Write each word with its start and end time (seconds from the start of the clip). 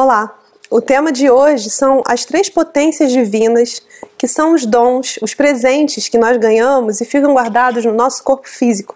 Olá! 0.00 0.32
O 0.70 0.80
tema 0.80 1.10
de 1.10 1.28
hoje 1.28 1.70
são 1.70 2.04
as 2.06 2.24
três 2.24 2.48
potências 2.48 3.10
divinas, 3.10 3.82
que 4.16 4.28
são 4.28 4.54
os 4.54 4.64
dons, 4.64 5.18
os 5.20 5.34
presentes 5.34 6.08
que 6.08 6.16
nós 6.16 6.36
ganhamos 6.36 7.00
e 7.00 7.04
ficam 7.04 7.34
guardados 7.34 7.84
no 7.84 7.92
nosso 7.92 8.22
corpo 8.22 8.48
físico. 8.48 8.94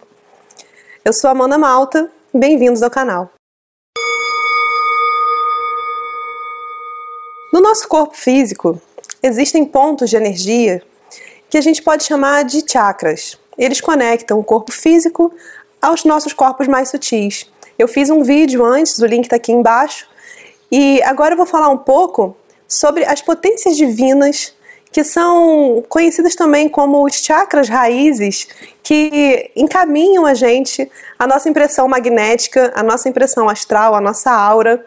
Eu 1.05 1.13
sou 1.13 1.29
Amanda 1.29 1.59
Malta, 1.59 2.09
bem-vindos 2.33 2.85
ao 2.85 2.89
canal. 2.89 3.33
No 7.53 7.61
nosso 7.61 7.89
corpo 7.89 8.17
físico, 8.17 8.81
existem 9.21 9.65
pontos 9.65 10.09
de 10.09 10.17
energia 10.17 10.85
que 11.51 11.59
a 11.59 11.63
gente 11.63 11.83
pode 11.83 12.05
chamar 12.05 12.45
de 12.45 12.63
chakras. 12.65 13.37
Eles 13.59 13.81
conectam 13.81 14.39
o 14.39 14.45
corpo 14.45 14.71
físico 14.71 15.35
aos 15.81 16.05
nossos 16.05 16.33
corpos 16.33 16.69
mais 16.69 16.91
sutis. 16.91 17.51
Eu 17.77 17.89
fiz 17.89 18.09
um 18.09 18.23
vídeo 18.23 18.65
antes, 18.65 19.01
o 19.01 19.07
link 19.07 19.25
está 19.25 19.35
aqui 19.35 19.51
embaixo, 19.51 20.12
e 20.73 21.03
agora 21.03 21.35
eu 21.35 21.37
vou 21.37 21.45
falar 21.45 21.69
um 21.69 21.77
pouco 21.77 22.35
sobre 22.67 23.05
as 23.05 23.21
potências 23.21 23.77
divinas 23.77 24.55
que 24.91 25.05
são 25.05 25.85
conhecidas 25.89 26.35
também 26.35 26.69
como 26.69 27.05
os 27.05 27.15
chakras 27.15 27.69
raízes, 27.69 28.49
que 28.83 29.51
encaminham 29.55 30.27
a 30.27 30.35
gente, 30.35 30.91
a 31.19 31.27
nossa 31.27 31.49
impressão 31.49 31.87
magnética, 31.89 32.73
a 32.75 32.83
nossa 32.83 33.09
impressão 33.09 33.49
astral, 33.49 33.95
a 33.95 34.01
nossa 34.01 34.31
aura, 34.31 34.85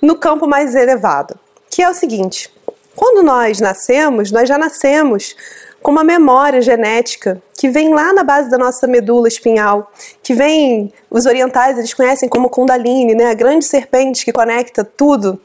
no 0.00 0.16
campo 0.16 0.46
mais 0.46 0.74
elevado. 0.74 1.38
Que 1.70 1.82
é 1.82 1.90
o 1.90 1.94
seguinte: 1.94 2.50
quando 2.98 3.24
nós 3.24 3.60
nascemos, 3.60 4.32
nós 4.32 4.48
já 4.48 4.58
nascemos 4.58 5.36
com 5.80 5.92
uma 5.92 6.02
memória 6.02 6.60
genética 6.60 7.40
que 7.54 7.68
vem 7.68 7.94
lá 7.94 8.12
na 8.12 8.24
base 8.24 8.50
da 8.50 8.58
nossa 8.58 8.88
medula 8.88 9.28
espinhal, 9.28 9.92
que 10.20 10.34
vem, 10.34 10.92
os 11.08 11.24
orientais 11.24 11.78
eles 11.78 11.94
conhecem 11.94 12.28
como 12.28 12.50
Kundalini, 12.50 13.14
né, 13.14 13.30
a 13.30 13.34
grande 13.34 13.64
serpente 13.64 14.24
que 14.24 14.32
conecta 14.32 14.82
tudo, 14.82 15.40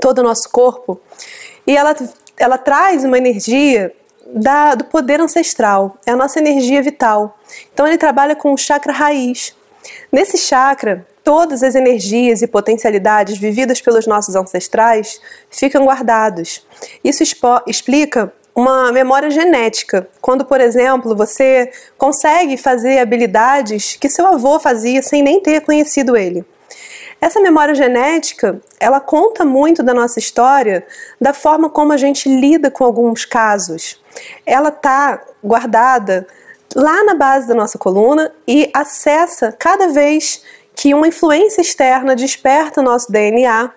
todo 0.00 0.18
o 0.18 0.22
nosso 0.24 0.50
corpo, 0.50 1.00
e 1.64 1.76
ela, 1.76 1.94
ela 2.36 2.58
traz 2.58 3.04
uma 3.04 3.16
energia 3.16 3.94
da, 4.26 4.74
do 4.74 4.82
poder 4.86 5.20
ancestral, 5.20 5.96
é 6.04 6.10
a 6.10 6.16
nossa 6.16 6.40
energia 6.40 6.82
vital. 6.82 7.38
Então 7.72 7.86
ele 7.86 7.96
trabalha 7.96 8.34
com 8.34 8.52
o 8.52 8.58
chakra 8.58 8.92
raiz. 8.92 9.54
Nesse 10.10 10.36
chakra, 10.36 11.06
todas 11.24 11.62
as 11.62 11.74
energias 11.74 12.42
e 12.42 12.46
potencialidades 12.46 13.38
vividas 13.38 13.80
pelos 13.80 14.06
nossos 14.06 14.34
ancestrais 14.34 15.20
ficam 15.50 15.84
guardados. 15.84 16.66
Isso 17.02 17.22
explica 17.66 18.32
uma 18.54 18.92
memória 18.92 19.30
genética. 19.30 20.08
Quando, 20.20 20.44
por 20.44 20.60
exemplo, 20.60 21.16
você 21.16 21.70
consegue 21.96 22.56
fazer 22.56 22.98
habilidades 22.98 23.96
que 23.98 24.08
seu 24.08 24.26
avô 24.26 24.58
fazia 24.58 25.02
sem 25.02 25.22
nem 25.22 25.40
ter 25.40 25.60
conhecido 25.62 26.16
ele. 26.16 26.44
Essa 27.20 27.40
memória 27.40 27.74
genética, 27.74 28.60
ela 28.80 28.98
conta 28.98 29.44
muito 29.44 29.82
da 29.82 29.94
nossa 29.94 30.18
história, 30.18 30.84
da 31.20 31.32
forma 31.32 31.70
como 31.70 31.92
a 31.92 31.96
gente 31.96 32.28
lida 32.28 32.68
com 32.68 32.84
alguns 32.84 33.24
casos. 33.24 34.02
Ela 34.44 34.70
está 34.70 35.22
guardada 35.42 36.26
lá 36.74 37.04
na 37.04 37.14
base 37.14 37.46
da 37.46 37.54
nossa 37.54 37.78
coluna 37.78 38.32
e 38.46 38.68
acessa 38.74 39.52
cada 39.52 39.88
vez 39.88 40.42
que 40.82 40.92
uma 40.94 41.06
influência 41.06 41.60
externa 41.60 42.16
desperta 42.16 42.80
o 42.80 42.82
nosso 42.82 43.12
DNA 43.12 43.70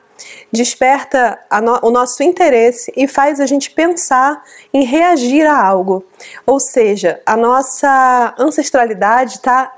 desperta 0.51 1.37
no, 1.61 1.79
o 1.83 1.91
nosso 1.91 2.23
interesse 2.23 2.91
e 2.97 3.07
faz 3.07 3.39
a 3.39 3.45
gente 3.45 3.69
pensar 3.69 4.43
em 4.73 4.83
reagir 4.83 5.45
a 5.45 5.55
algo. 5.55 6.03
Ou 6.47 6.59
seja, 6.59 7.21
a 7.23 7.37
nossa 7.37 8.33
ancestralidade 8.39 9.33
está 9.33 9.71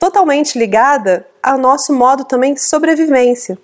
totalmente 0.00 0.58
ligada 0.58 1.26
ao 1.42 1.58
nosso 1.58 1.92
modo 1.92 2.24
também 2.24 2.54
de 2.54 2.62
sobrevivência. 2.62 3.58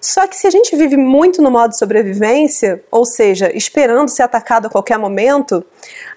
Só 0.00 0.24
que 0.28 0.36
se 0.36 0.46
a 0.46 0.50
gente 0.50 0.76
vive 0.76 0.96
muito 0.96 1.42
no 1.42 1.50
modo 1.50 1.76
sobrevivência, 1.76 2.80
ou 2.92 3.04
seja, 3.04 3.50
esperando 3.56 4.08
ser 4.08 4.22
atacado 4.22 4.66
a 4.66 4.70
qualquer 4.70 4.98
momento, 4.98 5.64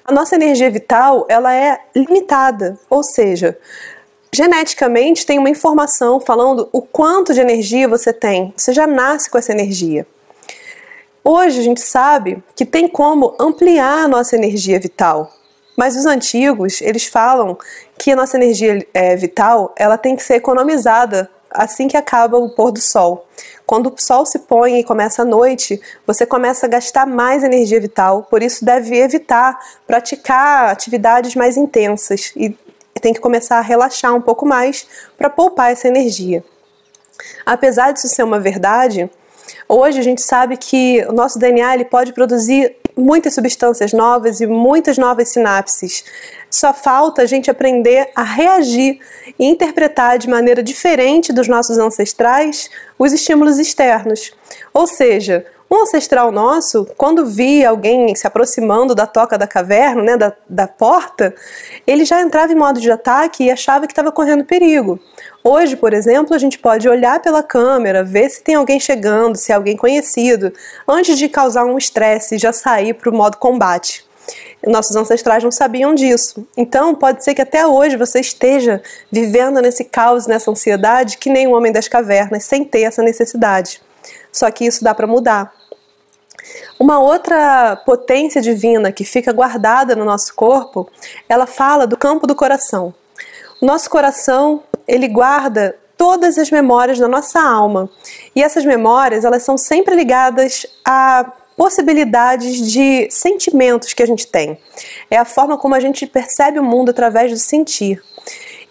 a 0.06 0.12
nossa 0.12 0.36
energia 0.36 0.70
vital 0.70 1.26
ela 1.28 1.56
é 1.56 1.80
limitada, 1.96 2.78
ou 2.88 3.02
seja, 3.02 3.58
geneticamente 4.32 5.26
tem 5.26 5.40
uma 5.40 5.50
informação 5.50 6.20
falando 6.20 6.70
o 6.72 6.82
quanto 6.82 7.34
de 7.34 7.42
energia 7.42 7.88
você 7.88 8.14
tem. 8.14 8.54
Você 8.56 8.74
já 8.74 8.86
nasce 8.86 9.30
com 9.30 9.38
essa 9.38 9.52
energia. 9.52 10.06
Hoje 11.24 11.60
a 11.60 11.64
gente 11.64 11.82
sabe 11.82 12.44
que 12.56 12.66
tem 12.66 12.88
como 12.88 13.36
ampliar 13.40 14.06
a 14.06 14.08
nossa 14.08 14.36
energia 14.36 14.80
vital. 14.80 15.32
Mas 15.78 15.96
os 15.96 16.06
antigos, 16.06 16.82
eles 16.82 17.06
falam 17.06 17.58
que 17.98 18.12
a 18.12 18.16
nossa 18.16 18.38
energia 18.38 18.86
é, 18.94 19.16
vital, 19.16 19.74
ela 19.78 19.98
tem 19.98 20.16
que 20.16 20.24
ser 20.24 20.36
economizada 20.36 21.30
assim 21.50 21.88
que 21.88 21.98
acaba 21.98 22.38
o 22.38 22.50
pôr 22.50 22.72
do 22.72 22.82
sol. 22.82 23.26
Quando 23.66 23.88
o 23.88 23.94
sol 23.98 24.26
se 24.26 24.40
põe 24.40 24.80
e 24.80 24.84
começa 24.84 25.22
a 25.22 25.26
noite, 25.26 25.80
você 26.06 26.26
começa 26.26 26.66
a 26.66 26.70
gastar 26.70 27.06
mais 27.06 27.44
energia 27.44 27.80
vital, 27.80 28.24
por 28.30 28.44
isso 28.44 28.66
deve 28.66 28.98
evitar 28.98 29.58
praticar 29.88 30.70
atividades 30.70 31.36
mais 31.36 31.58
intensas 31.58 32.32
e 32.36 32.56
tem 33.02 33.14
que 33.14 33.20
começar 33.20 33.58
a 33.58 33.62
relaxar 33.62 34.14
um 34.16 34.22
pouco 34.22 34.46
mais 34.46 34.88
para 35.18 35.30
poupar 35.30 35.72
essa 35.72 35.88
energia. 35.88 36.44
Apesar 37.46 37.92
disso 37.92 38.08
ser 38.08 38.24
uma 38.24 38.40
verdade, 38.40 39.10
hoje 39.68 40.00
a 40.00 40.04
gente 40.04 40.22
sabe 40.22 40.58
que 40.58 41.06
o 41.08 41.12
nosso 41.12 41.38
DNA 41.38 41.74
ele 41.76 41.86
pode 41.86 42.14
produzir 42.14 42.76
muitas 42.96 43.34
substâncias 43.34 43.94
novas 43.94 44.42
e 44.42 44.48
muitas 44.48 44.98
novas 44.98 45.30
sinapses. 45.30 46.04
Só 46.50 46.74
falta 46.74 47.22
a 47.22 47.26
gente 47.26 47.50
aprender 47.50 48.10
a 48.16 48.24
reagir 48.24 49.00
e 49.38 49.46
interpretar 49.46 50.18
de 50.18 50.30
maneira 50.30 50.62
diferente 50.62 51.32
dos 51.32 51.48
nossos 51.48 51.78
ancestrais 51.78 52.70
os 52.98 53.14
estímulos 53.14 53.58
externos. 53.58 54.34
Ou 54.74 54.86
seja, 54.86 55.46
um 55.70 55.84
ancestral 55.84 56.32
nosso, 56.32 56.88
quando 56.98 57.26
via 57.26 57.70
alguém 57.70 58.16
se 58.16 58.26
aproximando 58.26 58.96
da 58.96 59.06
toca 59.06 59.38
da 59.38 59.46
caverna, 59.46 60.02
né, 60.02 60.18
da, 60.18 60.34
da 60.50 60.68
porta, 60.68 61.34
ele 61.86 62.06
já 62.06 62.22
entrava 62.22 62.52
em 62.52 62.56
modo 62.56 62.82
de 62.82 62.90
ataque 62.90 63.44
e 63.44 63.52
achava 63.52 63.86
que 63.86 63.94
estava 63.94 64.12
correndo 64.12 64.44
perigo. 64.44 65.00
Hoje, 65.44 65.76
por 65.76 65.94
exemplo, 65.94 66.36
a 66.36 66.40
gente 66.40 66.58
pode 66.58 66.90
olhar 66.90 67.22
pela 67.22 67.44
câmera, 67.44 68.04
ver 68.04 68.30
se 68.30 68.42
tem 68.42 68.56
alguém 68.56 68.80
chegando, 68.80 69.38
se 69.38 69.52
é 69.52 69.56
alguém 69.56 69.78
conhecido, 69.78 70.52
antes 70.88 71.18
de 71.18 71.30
causar 71.30 71.66
um 71.66 71.78
estresse 71.78 72.36
e 72.36 72.40
já 72.40 72.52
sair 72.52 72.96
para 72.96 73.10
o 73.10 73.14
modo 73.14 73.38
combate. 73.38 74.04
Nossos 74.66 74.96
ancestrais 74.96 75.44
não 75.44 75.52
sabiam 75.52 75.94
disso. 75.94 76.46
Então, 76.58 76.94
pode 76.94 77.24
ser 77.24 77.34
que 77.34 77.42
até 77.42 77.66
hoje 77.66 77.96
você 77.96 78.20
esteja 78.20 78.82
vivendo 79.12 79.62
nesse 79.62 79.84
caos, 79.84 80.28
nessa 80.28 80.52
ansiedade, 80.52 81.18
que 81.18 81.30
nem 81.30 81.48
o 81.48 81.56
homem 81.56 81.72
das 81.72 81.88
cavernas, 81.88 82.44
sem 82.44 82.64
ter 82.66 82.82
essa 82.82 83.02
necessidade. 83.02 83.82
Só 84.32 84.50
que 84.52 84.66
isso 84.66 84.84
dá 84.84 84.94
para 84.94 85.08
mudar. 85.08 85.59
Uma 86.80 86.98
outra 87.00 87.76
potência 87.86 88.42
divina 88.42 88.92
que 88.92 89.04
fica 89.04 89.34
guardada 89.34 89.98
no 89.98 90.06
nosso 90.06 90.34
corpo, 90.34 90.90
ela 91.28 91.46
fala 91.46 91.86
do 91.86 91.98
campo 91.98 92.26
do 92.26 92.34
coração. 92.34 92.94
O 93.62 93.66
nosso 93.66 93.90
coração, 93.90 94.64
ele 94.88 95.10
guarda 95.10 95.76
todas 95.98 96.38
as 96.38 96.50
memórias 96.50 96.98
da 96.98 97.10
nossa 97.10 97.42
alma. 97.42 97.90
E 98.34 98.42
essas 98.42 98.64
memórias, 98.64 99.26
elas 99.26 99.44
são 99.44 99.58
sempre 99.58 99.94
ligadas 99.94 100.66
a 100.86 101.34
possibilidades 101.58 102.72
de 102.72 103.10
sentimentos 103.12 103.94
que 103.94 104.02
a 104.02 104.08
gente 104.08 104.26
tem. 104.26 104.58
É 105.12 105.18
a 105.18 105.26
forma 105.26 105.58
como 105.58 105.76
a 105.76 105.80
gente 105.82 106.08
percebe 106.08 106.58
o 106.58 106.64
mundo 106.64 106.92
através 106.92 107.30
do 107.30 107.38
sentir. 107.38 108.02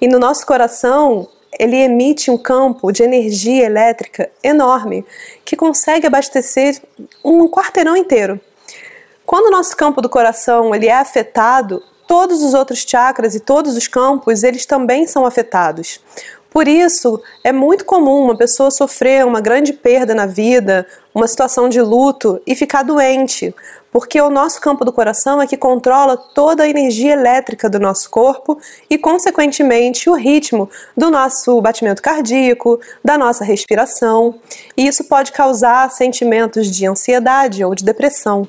E 0.00 0.08
no 0.08 0.18
nosso 0.18 0.46
coração, 0.46 1.28
ele 1.58 1.76
emite 1.76 2.30
um 2.30 2.38
campo 2.38 2.92
de 2.92 3.02
energia 3.02 3.66
elétrica 3.66 4.30
enorme 4.42 5.04
que 5.44 5.56
consegue 5.56 6.06
abastecer 6.06 6.80
um 7.24 7.48
quarteirão 7.48 7.96
inteiro. 7.96 8.40
Quando 9.26 9.46
o 9.48 9.50
nosso 9.50 9.76
campo 9.76 10.00
do 10.00 10.08
coração 10.08 10.74
ele 10.74 10.86
é 10.86 10.94
afetado, 10.94 11.82
todos 12.06 12.42
os 12.42 12.54
outros 12.54 12.84
chakras 12.88 13.34
e 13.34 13.40
todos 13.40 13.76
os 13.76 13.86
campos 13.86 14.42
eles 14.42 14.64
também 14.64 15.06
são 15.06 15.26
afetados. 15.26 16.00
Por 16.50 16.66
isso, 16.66 17.20
é 17.44 17.52
muito 17.52 17.84
comum 17.84 18.22
uma 18.22 18.36
pessoa 18.36 18.70
sofrer 18.70 19.26
uma 19.26 19.40
grande 19.40 19.72
perda 19.74 20.14
na 20.14 20.24
vida, 20.24 20.86
uma 21.14 21.28
situação 21.28 21.68
de 21.68 21.80
luto 21.80 22.40
e 22.46 22.54
ficar 22.54 22.82
doente, 22.82 23.54
porque 23.98 24.20
o 24.20 24.30
nosso 24.30 24.60
campo 24.60 24.84
do 24.84 24.92
coração 24.92 25.42
é 25.42 25.46
que 25.48 25.56
controla 25.56 26.16
toda 26.16 26.62
a 26.62 26.68
energia 26.68 27.14
elétrica 27.14 27.68
do 27.68 27.80
nosso 27.80 28.08
corpo 28.08 28.56
e, 28.88 28.96
consequentemente, 28.96 30.08
o 30.08 30.14
ritmo 30.14 30.70
do 30.96 31.10
nosso 31.10 31.60
batimento 31.60 32.00
cardíaco, 32.00 32.78
da 33.04 33.18
nossa 33.18 33.44
respiração. 33.44 34.36
E 34.76 34.86
isso 34.86 35.02
pode 35.02 35.32
causar 35.32 35.90
sentimentos 35.90 36.70
de 36.70 36.86
ansiedade 36.86 37.64
ou 37.64 37.74
de 37.74 37.84
depressão. 37.84 38.46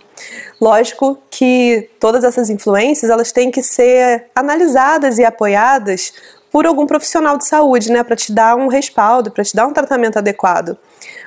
Lógico 0.61 1.17
que 1.31 1.89
todas 1.99 2.23
essas 2.23 2.51
influências 2.51 3.09
elas 3.09 3.31
têm 3.31 3.49
que 3.49 3.63
ser 3.63 4.27
analisadas 4.35 5.17
e 5.17 5.25
apoiadas 5.25 6.13
por 6.51 6.65
algum 6.65 6.85
profissional 6.85 7.37
de 7.37 7.45
saúde, 7.45 7.91
né, 7.91 8.03
para 8.03 8.15
te 8.15 8.31
dar 8.31 8.55
um 8.55 8.67
respaldo, 8.67 9.31
para 9.31 9.43
te 9.43 9.55
dar 9.55 9.67
um 9.67 9.73
tratamento 9.73 10.17
adequado. 10.17 10.77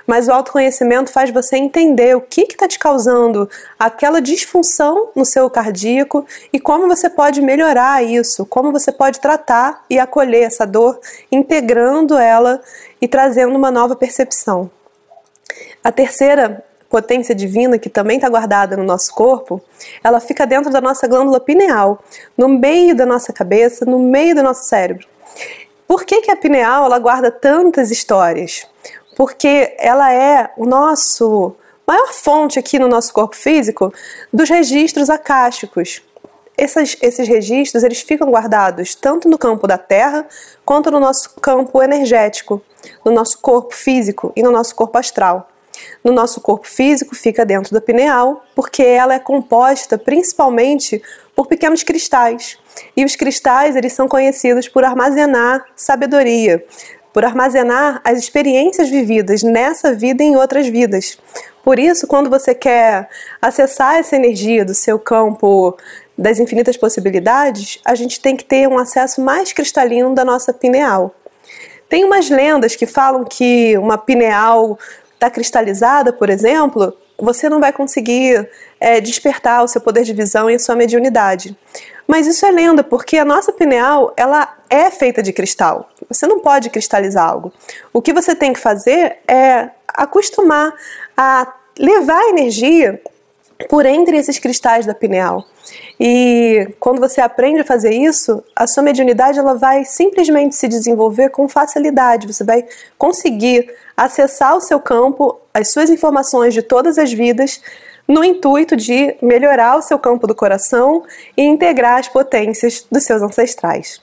Mas 0.07 0.29
o 0.29 0.33
autoconhecimento 0.33 1.13
faz 1.13 1.31
você 1.31 1.57
entender 1.57 2.17
o 2.17 2.21
que 2.21 2.43
está 2.43 2.67
te 2.67 2.79
causando 2.79 3.49
aquela 3.79 4.21
disfunção 4.21 5.11
no 5.15 5.25
seu 5.25 5.49
cardíaco 5.49 6.27
e 6.53 6.59
como 6.59 6.89
você 6.89 7.09
pode 7.09 7.41
melhorar 7.41 8.03
isso, 8.03 8.45
como 8.47 8.73
você 8.73 8.91
pode 8.91 9.21
tratar 9.21 9.85
e 9.89 9.99
acolher 9.99 10.43
essa 10.43 10.67
dor, 10.67 10.99
integrando 11.31 12.19
ela 12.19 12.61
e 13.01 13.07
trazendo 13.07 13.57
uma 13.57 13.71
nova 13.71 13.95
percepção. 13.95 14.71
A 15.83 15.93
terceira 15.93 16.65
potência 16.93 17.35
divina 17.35 17.79
que 17.79 17.89
também 17.89 18.17
está 18.17 18.29
guardada 18.29 18.77
no 18.77 18.85
nosso 18.85 19.15
corpo, 19.15 19.63
ela 20.05 20.21
fica 20.21 20.47
dentro 20.47 20.71
da 20.71 20.79
nossa 20.79 21.09
glândula 21.09 21.41
pineal, 21.41 22.05
no 22.37 22.49
meio 22.49 22.95
da 22.95 23.07
nossa 23.07 23.33
cabeça, 23.33 23.87
no 23.87 23.99
meio 23.99 24.35
do 24.35 24.43
nosso 24.43 24.65
cérebro. 24.65 25.12
Por 25.87 26.05
que, 26.05 26.23
que 26.23 26.31
a 26.31 26.37
pineal 26.37 26.87
ela 26.87 26.99
guarda 26.99 27.31
tantas 27.31 27.91
histórias? 27.91 28.67
Porque 29.17 29.75
ela 29.79 30.13
é 30.13 30.51
o 30.57 30.65
nosso 30.65 31.55
maior 31.87 32.13
fonte 32.13 32.59
aqui 32.59 32.79
no 32.79 32.89
nosso 32.89 33.13
corpo 33.13 33.37
físico 33.37 33.93
dos 34.33 34.49
registros 34.49 35.11
acásticos. 35.11 36.03
Esses, 36.57 36.97
esses 37.03 37.29
registros 37.29 37.83
eles 37.83 38.01
ficam 38.01 38.31
guardados 38.31 38.95
tanto 38.95 39.29
no 39.29 39.39
campo 39.39 39.67
da 39.67 39.79
Terra 39.79 40.27
quanto 40.65 40.91
no 40.91 41.01
nosso 41.01 41.35
campo 41.41 41.83
energético, 41.83 42.63
no 43.05 43.13
nosso 43.13 43.39
corpo 43.41 43.75
físico 43.75 44.33
e 44.37 44.43
no 44.43 44.51
nosso 44.51 44.75
corpo 44.75 44.99
astral 44.99 45.49
no 46.03 46.13
nosso 46.13 46.41
corpo 46.41 46.67
físico 46.67 47.15
fica 47.15 47.45
dentro 47.45 47.73
da 47.73 47.81
pineal, 47.81 48.45
porque 48.55 48.83
ela 48.83 49.15
é 49.15 49.19
composta 49.19 49.99
principalmente 49.99 51.03
por 51.35 51.47
pequenos 51.47 51.83
cristais. 51.83 52.59
E 52.97 53.05
os 53.05 53.17
cristais, 53.17 53.77
eles 53.77 53.93
são 53.93 54.09
conhecidos 54.09 54.69
por 54.69 54.85
armazenar 54.85 55.65
sabedoria, 55.75 56.65
por 57.13 57.25
armazenar 57.25 58.01
as 58.05 58.19
experiências 58.19 58.89
vividas 58.89 59.43
nessa 59.43 59.95
vida 59.95 60.23
e 60.23 60.27
em 60.27 60.37
outras 60.37 60.67
vidas. 60.67 61.19
Por 61.63 61.79
isso, 61.79 62.07
quando 62.07 62.29
você 62.29 62.55
quer 62.55 63.09
acessar 63.41 63.97
essa 63.97 64.17
energia 64.17 64.65
do 64.65 64.75
seu 64.75 64.99
campo 64.99 65.77
das 66.17 66.39
infinitas 66.39 66.77
possibilidades, 66.77 67.81
a 67.85 67.95
gente 67.95 68.21
tem 68.21 68.37
que 68.37 68.45
ter 68.45 68.69
um 68.69 68.79
acesso 68.79 69.21
mais 69.21 69.53
cristalino 69.53 70.15
da 70.15 70.25
nossa 70.25 70.53
pineal. 70.53 71.15
Tem 71.89 72.05
umas 72.05 72.31
lendas 72.31 72.75
que 72.75 72.87
falam 72.87 73.25
que 73.25 73.77
uma 73.79 73.99
pineal 73.99 74.79
está 75.15 75.31
cristalizada, 75.31 76.13
por 76.13 76.31
exemplo, 76.31 76.97
você 77.23 77.49
não 77.49 77.61
vai 77.61 77.73
conseguir 77.73 78.49
é, 78.81 79.01
despertar 79.01 79.63
o 79.63 79.69
seu 79.69 79.81
poder 79.81 80.03
de 80.03 80.13
visão 80.13 80.51
e 80.51 80.57
a 80.57 80.59
sua 80.59 80.75
mediunidade. 80.75 81.57
Mas 82.07 82.27
isso 82.27 82.45
é 82.45 82.51
lenda, 82.51 82.83
porque 82.83 83.17
a 83.17 83.25
nossa 83.25 83.53
pineal 83.53 84.13
ela 84.17 84.57
é 84.69 84.91
feita 84.91 85.23
de 85.23 85.33
cristal. 85.33 85.89
Você 86.09 86.27
não 86.27 86.41
pode 86.41 86.69
cristalizar 86.69 87.29
algo. 87.29 87.53
O 87.93 88.03
que 88.03 88.13
você 88.13 88.35
tem 88.35 88.53
que 88.53 88.59
fazer 88.59 89.19
é 89.29 89.71
acostumar 89.87 90.75
a 91.17 91.55
levar 91.79 92.19
a 92.19 92.29
energia 92.31 93.01
por 93.69 93.87
entre 93.87 94.17
esses 94.17 94.39
cristais 94.39 94.87
da 94.87 94.95
pineal. 94.95 95.45
E 95.99 96.69
quando 96.81 97.01
você 97.01 97.21
aprende 97.21 97.61
a 97.61 97.65
fazer 97.65 97.95
isso, 97.95 98.43
a 98.55 98.67
sua 98.67 98.83
mediunidade 98.83 99.39
ela 99.39 99.55
vai 99.55 99.85
simplesmente 99.85 100.57
se 100.57 100.69
desenvolver 100.69 101.31
com 101.31 101.49
facilidade. 101.49 102.27
Você 102.27 102.45
vai 102.45 102.65
conseguir 102.99 103.73
acessar 103.97 104.57
o 104.57 104.61
seu 104.61 104.81
campo, 104.81 105.41
as 105.53 105.71
suas 105.71 105.91
informações 105.91 106.55
de 106.55 106.63
todas 106.63 106.99
as 106.99 107.13
vidas, 107.13 107.61
no 108.07 108.25
intuito 108.25 108.77
de 108.77 109.17
melhorar 109.23 109.77
o 109.77 109.83
seu 109.83 109.99
campo 109.99 110.27
do 110.27 110.35
coração 110.35 111.05
e 111.37 111.43
integrar 111.43 111.99
as 111.99 112.09
potências 112.09 112.87
dos 112.91 113.05
seus 113.05 113.23
ancestrais. 113.23 114.01